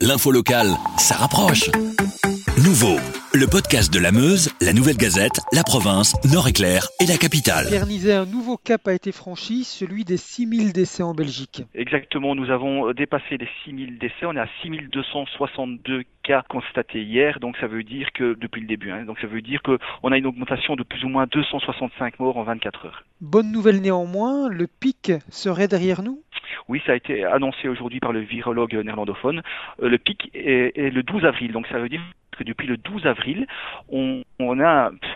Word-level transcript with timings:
L'info 0.00 0.30
locale, 0.30 0.76
ça 0.96 1.16
rapproche. 1.16 1.72
Nouveau, 2.64 3.00
le 3.34 3.46
podcast 3.46 3.92
de 3.92 3.98
la 3.98 4.12
Meuse, 4.12 4.48
la 4.60 4.72
Nouvelle 4.72 4.96
Gazette, 4.96 5.40
la 5.52 5.64
province, 5.64 6.14
Nord-Éclair 6.32 6.86
et 7.00 7.06
la 7.06 7.16
capitale. 7.16 7.66
Pierre 7.66 8.20
un 8.20 8.24
nouveau 8.24 8.56
cap 8.56 8.86
a 8.86 8.94
été 8.94 9.10
franchi, 9.10 9.64
celui 9.64 10.04
des 10.04 10.16
6000 10.16 10.72
décès 10.72 11.02
en 11.02 11.14
Belgique. 11.14 11.64
Exactement, 11.74 12.36
nous 12.36 12.48
avons 12.50 12.92
dépassé 12.92 13.38
les 13.38 13.48
6000 13.64 13.98
décès, 13.98 14.24
on 14.24 14.36
est 14.36 14.40
à 14.40 14.48
6262 14.62 16.04
cas 16.22 16.44
constatés 16.48 17.02
hier, 17.02 17.40
donc 17.40 17.56
ça 17.56 17.66
veut 17.66 17.82
dire 17.82 18.08
que, 18.14 18.36
depuis 18.38 18.60
le 18.60 18.68
début, 18.68 18.92
hein, 18.92 19.04
donc 19.04 19.18
ça 19.18 19.26
veut 19.26 19.42
dire 19.42 19.60
qu'on 19.62 20.12
a 20.12 20.16
une 20.16 20.26
augmentation 20.26 20.76
de 20.76 20.84
plus 20.84 21.02
ou 21.04 21.08
moins 21.08 21.26
265 21.26 22.20
morts 22.20 22.36
en 22.36 22.44
24 22.44 22.86
heures. 22.86 23.04
Bonne 23.20 23.50
nouvelle 23.50 23.80
néanmoins, 23.80 24.48
le 24.48 24.68
pic 24.68 25.10
serait 25.28 25.66
derrière 25.66 26.02
nous? 26.02 26.22
Oui, 26.68 26.82
ça 26.86 26.92
a 26.92 26.96
été 26.96 27.24
annoncé 27.24 27.68
aujourd'hui 27.68 28.00
par 28.00 28.12
le 28.12 28.20
virologue 28.20 28.74
néerlandophone. 28.74 29.42
Euh, 29.82 29.88
le 29.88 29.98
pic 29.98 30.30
est, 30.34 30.76
est, 30.76 30.90
le 30.90 31.02
12 31.02 31.24
avril, 31.24 31.52
donc 31.52 31.66
ça 31.68 31.78
veut 31.78 31.88
dire 31.88 32.02
que 32.38 32.44
depuis 32.44 32.66
le 32.66 32.76
12 32.76 33.06
avril, 33.06 33.46
on, 33.90 34.22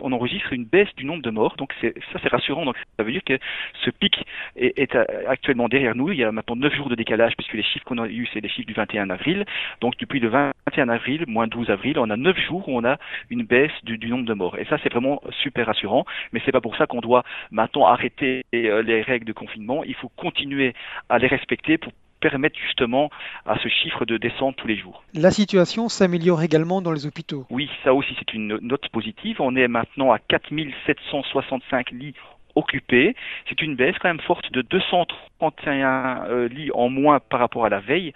enregistre 0.02 0.52
une 0.52 0.64
baisse 0.64 0.94
du 0.96 1.04
nombre 1.04 1.22
de 1.22 1.30
morts. 1.30 1.56
Donc 1.56 1.72
ça, 1.80 2.18
c'est 2.22 2.28
rassurant. 2.28 2.64
Donc 2.64 2.76
ça 2.96 3.04
veut 3.04 3.12
dire 3.12 3.24
que 3.24 3.38
ce 3.84 3.90
pic 3.90 4.24
est, 4.56 4.96
actuellement 5.28 5.68
derrière 5.68 5.94
nous. 5.94 6.10
Il 6.10 6.18
y 6.18 6.24
a 6.24 6.32
maintenant 6.32 6.56
9 6.56 6.74
jours 6.74 6.88
de 6.88 6.94
décalage 6.94 7.34
puisque 7.36 7.54
les 7.54 7.62
chiffres 7.62 7.84
qu'on 7.84 7.98
a 7.98 8.08
eus, 8.08 8.28
c'est 8.32 8.40
les 8.40 8.48
chiffres 8.48 8.66
du 8.66 8.74
21 8.74 9.10
avril. 9.10 9.44
Donc 9.80 9.96
depuis 9.98 10.20
le 10.20 10.28
21 10.28 10.88
avril, 10.88 11.24
moins 11.26 11.46
12 11.46 11.70
avril, 11.70 11.98
on 11.98 12.10
a 12.10 12.16
9 12.16 12.38
jours 12.40 12.68
où 12.68 12.76
on 12.76 12.84
a 12.84 12.98
une 13.30 13.44
baisse 13.44 13.72
du, 13.84 13.98
nombre 14.08 14.26
de 14.26 14.34
morts. 14.34 14.58
Et 14.58 14.64
ça, 14.66 14.76
c'est 14.82 14.92
vraiment 14.92 15.22
super 15.42 15.66
rassurant. 15.66 16.04
Mais 16.32 16.40
c'est 16.44 16.52
pas 16.52 16.60
pour 16.60 16.76
ça 16.76 16.86
qu'on 16.86 17.00
doit 17.00 17.24
maintenant 17.50 17.86
arrêter 17.86 18.44
euh, 18.54 18.82
les 18.82 19.02
règles 19.02 19.26
de 19.26 19.32
confinement. 19.32 19.84
Il 19.84 19.94
faut 19.94 20.10
continuer 20.16 20.74
à 21.08 21.18
les 21.18 21.28
respecter 21.28 21.78
pour 21.78 21.92
permettre 22.22 22.58
justement 22.58 23.10
à 23.44 23.58
ce 23.58 23.68
chiffre 23.68 24.06
de 24.06 24.16
descendre 24.16 24.54
tous 24.56 24.68
les 24.68 24.78
jours. 24.78 25.04
La 25.12 25.30
situation 25.30 25.88
s'améliore 25.88 26.42
également 26.42 26.80
dans 26.80 26.92
les 26.92 27.06
hôpitaux. 27.06 27.44
Oui, 27.50 27.68
ça 27.84 27.92
aussi 27.92 28.14
c'est 28.18 28.32
une 28.32 28.58
note 28.62 28.88
positive. 28.88 29.36
On 29.40 29.56
est 29.56 29.68
maintenant 29.68 30.12
à 30.12 30.18
4765 30.18 31.90
lits 31.90 32.14
occupés. 32.54 33.14
C'est 33.48 33.60
une 33.62 33.76
baisse 33.76 33.96
quand 34.00 34.08
même 34.08 34.20
forte 34.20 34.52
de 34.52 34.62
231 34.62 36.24
euh, 36.28 36.48
lits 36.48 36.70
en 36.74 36.88
moins 36.88 37.18
par 37.20 37.40
rapport 37.40 37.64
à 37.64 37.68
la 37.68 37.80
veille. 37.80 38.12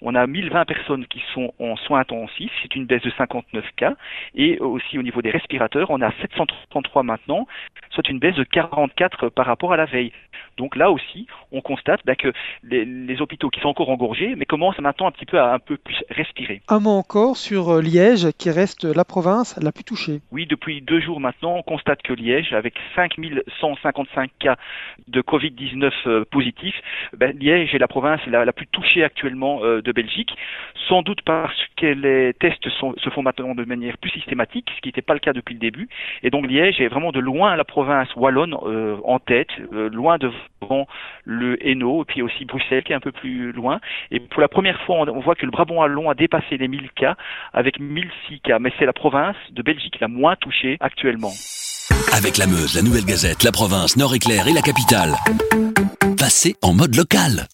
On 0.00 0.16
a 0.16 0.26
1020 0.26 0.64
personnes 0.64 1.06
qui 1.06 1.22
sont 1.32 1.54
en 1.60 1.76
soins 1.76 2.00
intensifs, 2.00 2.50
c'est 2.62 2.74
une 2.74 2.86
baisse 2.86 3.02
de 3.02 3.12
59 3.16 3.64
cas. 3.76 3.94
Et 4.34 4.58
aussi 4.58 4.98
au 4.98 5.02
niveau 5.02 5.22
des 5.22 5.30
respirateurs, 5.30 5.90
on 5.90 6.00
a 6.00 6.10
733 6.20 7.04
maintenant, 7.04 7.46
soit 7.90 8.08
une 8.08 8.18
baisse 8.18 8.34
de 8.34 8.42
44 8.42 9.28
par 9.28 9.46
rapport 9.46 9.72
à 9.72 9.76
la 9.76 9.84
veille. 9.84 10.12
Donc 10.56 10.76
là 10.76 10.90
aussi, 10.90 11.26
on 11.50 11.60
constate 11.60 12.00
bah, 12.04 12.14
que 12.14 12.32
les, 12.62 13.20
hôpitaux 13.20 13.50
qui 13.50 13.60
sont 13.60 13.68
encore 13.68 13.90
engorgés, 13.90 14.34
mais 14.36 14.44
commencent 14.44 14.78
maintenant 14.78 15.06
un 15.06 15.10
petit 15.10 15.26
peu 15.26 15.38
à 15.38 15.52
un 15.52 15.58
peu 15.58 15.76
plus 15.76 16.02
respirer. 16.10 16.62
Un 16.68 16.80
mot 16.80 16.90
encore 16.90 17.36
sur 17.36 17.70
euh, 17.70 17.82
Liège, 17.82 18.28
qui 18.38 18.50
reste 18.50 18.84
la 18.84 19.04
province 19.04 19.58
la 19.62 19.72
plus 19.72 19.84
touchée. 19.84 20.20
Oui, 20.30 20.46
depuis 20.46 20.80
deux 20.80 21.00
jours 21.00 21.20
maintenant, 21.20 21.56
on 21.56 21.62
constate 21.62 22.02
que 22.02 22.12
Liège, 22.12 22.52
avec 22.52 22.74
5155 22.96 24.30
cas 24.38 24.56
de 25.08 25.20
Covid-19 25.20 25.92
euh, 26.06 26.24
positifs, 26.30 26.80
ben, 27.16 27.36
Liège 27.38 27.74
est 27.74 27.78
la 27.78 27.88
province 27.88 28.20
la, 28.26 28.52
plus 28.52 28.66
touchée 28.66 29.04
actuellement 29.04 29.60
euh, 29.62 29.82
de 29.82 29.92
Belgique, 29.92 30.30
sans 30.88 31.02
doute 31.02 31.22
parce 31.22 31.56
que 31.76 31.86
les 31.86 32.34
tests 32.34 32.68
se 32.68 33.10
font 33.10 33.22
maintenant 33.22 33.54
de 33.54 33.64
manière 33.64 33.98
plus 33.98 34.10
systématique, 34.10 34.70
ce 34.76 34.80
qui 34.80 34.88
n'était 34.88 35.02
pas 35.02 35.14
le 35.14 35.20
cas 35.20 35.32
depuis 35.32 35.54
le 35.54 35.60
début. 35.60 35.88
Et 36.22 36.30
donc 36.30 36.46
Liège 36.46 36.80
est 36.80 36.88
vraiment 36.88 37.12
de 37.12 37.20
loin 37.20 37.56
la 37.56 37.64
province 37.64 38.08
wallonne 38.16 38.54
en 38.54 39.18
tête, 39.18 39.48
loin 39.70 40.18
de 40.18 40.30
le 41.24 41.56
Hainaut, 41.66 42.02
et 42.02 42.04
puis 42.04 42.22
aussi 42.22 42.44
Bruxelles 42.44 42.82
qui 42.84 42.92
est 42.92 42.96
un 42.96 43.00
peu 43.00 43.12
plus 43.12 43.52
loin. 43.52 43.80
Et 44.10 44.20
pour 44.20 44.40
la 44.40 44.48
première 44.48 44.80
fois, 44.82 44.96
on, 45.08 45.20
voit 45.20 45.34
que 45.34 45.44
le 45.44 45.52
Brabant 45.52 45.76
wallon 45.76 46.10
a 46.10 46.14
dépassé 46.14 46.56
les 46.56 46.68
1000 46.68 46.90
cas 46.94 47.16
avec 47.52 47.78
1006 47.80 48.40
cas. 48.40 48.58
Mais 48.58 48.72
c'est 48.78 48.86
la 48.86 48.92
province 48.92 49.36
de 49.50 49.62
Belgique 49.62 49.98
la 50.00 50.08
moins 50.08 50.36
touchée 50.36 50.76
actuellement. 50.80 51.32
Avec 52.16 52.38
la 52.38 52.46
Meuse, 52.46 52.76
la 52.76 52.82
Nouvelle 52.82 53.04
Gazette, 53.04 53.42
la 53.42 53.52
province, 53.52 53.96
Nord-Éclair 53.96 54.46
et 54.48 54.52
la 54.52 54.62
capitale. 54.62 55.14
Passez 56.18 56.54
en 56.62 56.74
mode 56.74 56.94
local. 56.94 57.48